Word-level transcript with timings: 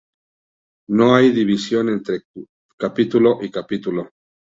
No 0.89 1.13
hay 1.13 1.29
división 1.29 1.89
entre 1.89 2.23
capítulo 2.75 3.37
y 3.43 3.51
capítulo. 3.51 4.09